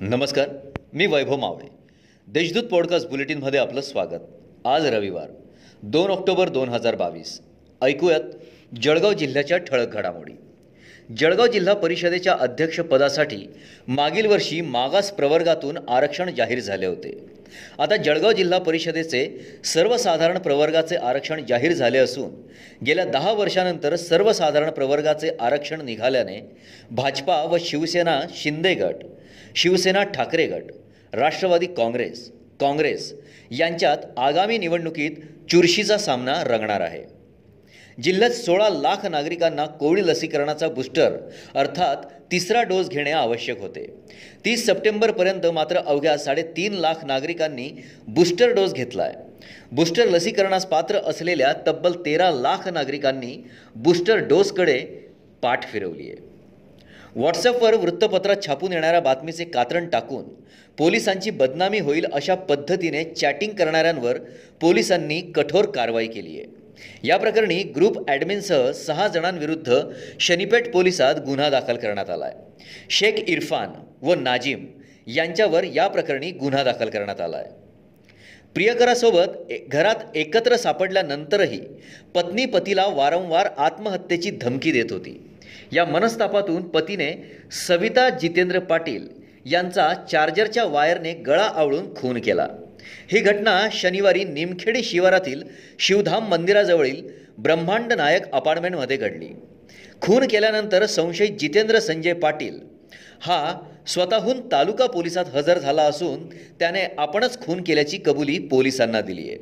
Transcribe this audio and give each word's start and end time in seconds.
नमस्कार 0.00 0.48
मी 0.92 1.06
वैभव 1.06 1.36
मावळे. 1.36 1.68
देशदूत 2.28 2.62
पॉडकास्ट 2.62 3.08
बुलेटिनमध्ये 3.08 3.60
आपलं 3.60 3.80
स्वागत. 3.80 4.20
आज 4.64 4.86
रविवार 4.86 5.28
दोन 5.82 6.10
ऑक्टोबर 6.10 6.48
दोन 6.48 6.68
हजार 6.68 6.94
बावीस. 6.94 7.40
ऐकूयात 7.82 8.20
जळगाव 8.82 9.12
जिल्ह्याच्या 9.12 9.58
ठळक 9.58 9.88
घडामोडी. 9.88 10.32
जळगाव 11.16 11.46
जिल्हा 11.46 11.74
परिषदेच्या 11.74 12.36
अध्यक्षपदासाठी 12.40 13.42
मागील 13.88 14.26
वर्षी 14.26 14.60
मागास 14.60 15.10
प्रवर्गातून 15.10 15.78
आरक्षण 15.88 16.34
जाहीर 16.34 16.60
झाले 16.60 16.86
होते. 16.86 17.24
आता 17.78 17.96
जळगाव 17.96 18.32
जिल्हा 18.32 18.58
परिषदेचे 18.58 19.40
सर्वसाधारण 19.64 20.38
प्रवर्गाचे 20.38 20.96
आरक्षण 20.96 21.44
जाहीर 21.48 21.72
झाले 21.72 21.98
असून 21.98 22.30
गेल्या 22.86 23.04
दहा 23.04 23.32
वर्षानंतर 23.32 23.96
सर्वसाधारण 23.96 24.70
प्रवर्गाचे 24.70 25.30
आरक्षण 25.40 25.84
निघाल्याने 25.84 26.56
भाजपा 26.90 27.42
व 27.42 27.56
शिवसेना 27.60 28.20
शिंदे 28.30 28.74
गट 28.74 28.94
शिवसेना 29.56 30.02
ठाकरे 30.14 30.46
गट 30.46 30.72
राष्ट्रवादी 31.12 31.66
काँग्रेस 31.66 32.30
काँग्रेस 32.60 33.12
यांच्यात 33.50 33.96
आगामी 34.16 34.58
निवडणुकीत 34.58 35.10
चुरशीचा 35.50 35.96
सामना 35.98 36.42
रंगणार 36.44 36.80
आहे. 36.80 37.02
जिल्ह्यात 37.98 38.30
सोळा 38.30 38.68
लाख 38.68 39.06
नागरिकांना 39.06 39.64
कोविड 39.66 40.04
लसीकरणाचा 40.04 40.68
बूस्टर 40.68 41.16
अर्थात 41.54 42.04
तिसरा 42.32 42.62
डोस 42.62 42.88
घेणे 42.88 43.12
आवश्यक 43.12 43.60
होते. 43.60 43.86
तीस 44.44 44.66
सप्टेंबरपर्यंत 44.66 45.46
मात्र 45.46 45.78
अवघ्या 45.78 46.16
साडेतीन 46.18 46.74
लाख 46.74 47.04
नागरिकांनी 47.04 47.70
बूस्टर 48.08 48.52
डोस 48.54 48.72
घेतला 48.72 49.02
आहे 49.02 49.26
बूस्टर 49.72 50.08
लसीकरणास 50.08 50.66
पात्र 50.66 50.98
असलेल्या 51.06 51.52
तब्बल 51.66 51.92
तेरा 52.04 52.30
लाख 52.30 52.68
नागरिकांनी 52.68 53.36
बूस्टर 53.76 54.18
डोसकडे 54.28 54.78
पाठ 55.42 55.66
फिरवली 55.72 56.10
आहे 56.10 56.26
व्हॉट्सअपवर 57.16 57.74
वृत्तपत्रात 57.74 58.46
छापून 58.46 58.72
येणाऱ्या 58.72 59.00
बातमीचे 59.00 59.44
कात्रण 59.44 59.88
टाकून 59.88 60.24
पोलिसांची 60.78 61.30
बदनामी 61.30 61.78
होईल 61.80 62.06
अशा 62.12 62.34
पद्धतीने 62.34 63.04
चॅटिंग 63.04 63.52
करणाऱ्यांवर 63.52 64.18
पोलिसांनी 64.60 65.20
कठोर 65.34 65.66
कारवाई 65.66 66.06
केली 66.06 66.38
आहे. 66.38 66.46
या 67.04 67.16
प्रकरणी 67.16 67.62
ग्रुप 67.76 67.98
ॲडमिनसह 68.08 68.70
सहा 68.72 69.06
जणांविरुद्ध 69.08 69.80
शनीपेठ 70.20 70.70
पोलिसात 70.72 71.14
गुन्हा 71.26 71.48
दाखल 71.50 71.76
करण्यात 71.76 72.10
आला 72.10 72.24
आहे 72.24 72.64
शेख 72.90 73.18
इरफान 73.26 73.72
व 74.02 74.14
नाजिम 74.14 74.66
यांच्यावर 75.06 75.64
या 75.64 75.86
प्रकरणी 75.88 76.30
गुन्हा 76.30 76.62
दाखल 76.64 76.88
करण्यात 76.88 77.20
आला 77.20 77.36
आहे 77.36 77.67
प्रियकरासोबत 78.54 79.52
घरात 79.68 80.16
एकत्र 80.16 80.56
सापडल्यानंतरही 80.56 81.60
पत्नी 82.14 82.44
पतीला 82.44 82.86
वारंवार 82.86 83.48
आत्महत्येची 83.58 84.30
धमकी 84.30 84.72
देत 84.72 84.92
होती. 84.92 85.12
या 85.72 85.84
मनस्तापातून 85.84 86.62
पतीने 86.68 87.10
सविता 87.66 88.08
जितेंद्र 88.10 88.58
पाटील 88.58 89.06
यांचा 89.46 89.92
चार्जरच्या 90.10 90.64
वायरने 90.64 91.12
गळा 91.26 91.44
आवळून 91.44 91.94
खून 91.94 92.20
केला. 92.20 92.46
ही 93.12 93.20
घटना 93.20 93.68
शनिवारी 93.72 94.24
निमखेडी 94.24 94.82
शिवारातील 94.82 95.42
शिवधाम 95.78 96.28
मंदिराजवळील 96.28 97.02
ब्रह्मांड 97.38 97.92
नायक 97.92 98.30
अपार्टमेंटमध्ये 98.32 98.96
घडली. 98.96 99.28
खून 100.00 100.26
केल्यानंतर 100.26 100.86
संशयित 100.86 101.38
जितेंद्र 101.38 101.78
संजय 101.78 102.12
पाटील 102.12 102.58
हा 103.20 103.54
स्वतःहून 103.86 104.40
तालुका 104.52 104.86
पोलिसात 104.86 105.24
हजर 105.34 105.58
झाला 105.58 105.82
असून 105.82 106.26
त्याने 106.28 106.84
आपणच 106.98 107.40
खून 107.40 107.62
केल्याची 107.62 107.98
कबुली 107.98 108.38
पोलिसांना 108.38 109.00
दिली 109.00 109.28
आहे. 109.28 109.38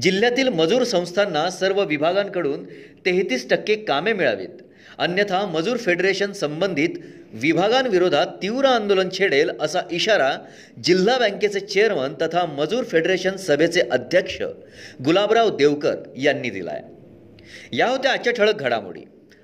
जिल्ह्यातील 0.00 0.48
मजूर 0.48 0.82
संस्थांना 0.84 1.50
सर्व 1.50 1.84
विभागांकडून 1.84 2.64
तेहतीस 3.06 3.48
टक्के 3.50 3.74
कामे 3.74 4.12
मिळावीत. 4.12 4.62
अन्यथा 4.98 5.46
मजूर 5.46 5.76
फेडरेशन 5.76 6.32
संबंधित 6.32 6.88
विभागांविरोधात 7.32 8.26
तीव्र 8.42 8.66
आंदोलन 8.66 9.08
छेडेल 9.18 9.50
असा 9.60 9.80
इशारा 9.90 10.30
जिल्हा 10.84 11.18
बँकेचे 11.18 11.60
चेअरमन 11.60 12.14
तथा 12.22 12.44
मजूर 12.46 12.84
फेडरेशन 12.84 13.36
सभेचे 13.36 13.80
अध्यक्ष 13.80 14.42
गुलाबराव 15.04 15.56
देवकर 15.56 15.96
यांनी 16.16 16.50
दिला 16.50 16.70
आहे 16.70 17.76
या 17.76 17.88
होत्या 17.88 18.12
आजच्या 18.12 18.32
ठळक 18.32 18.54
घडामोडी. 18.54 19.00